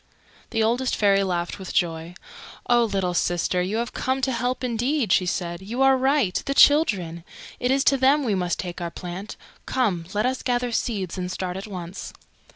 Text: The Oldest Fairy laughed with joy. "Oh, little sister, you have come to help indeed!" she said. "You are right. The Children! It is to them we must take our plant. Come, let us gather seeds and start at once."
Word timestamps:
The 0.49 0.63
Oldest 0.63 0.95
Fairy 0.95 1.21
laughed 1.23 1.59
with 1.59 1.75
joy. 1.75 2.15
"Oh, 2.67 2.85
little 2.85 3.13
sister, 3.13 3.61
you 3.61 3.77
have 3.77 3.93
come 3.93 4.19
to 4.21 4.31
help 4.31 4.63
indeed!" 4.63 5.11
she 5.11 5.27
said. 5.27 5.61
"You 5.61 5.83
are 5.83 5.95
right. 5.95 6.41
The 6.47 6.55
Children! 6.55 7.23
It 7.59 7.69
is 7.69 7.83
to 7.83 7.97
them 7.97 8.23
we 8.23 8.33
must 8.33 8.57
take 8.57 8.81
our 8.81 8.89
plant. 8.89 9.37
Come, 9.67 10.07
let 10.15 10.25
us 10.25 10.41
gather 10.41 10.71
seeds 10.71 11.19
and 11.19 11.31
start 11.31 11.55
at 11.55 11.67
once." 11.67 12.13